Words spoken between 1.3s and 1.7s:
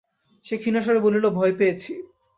ভয়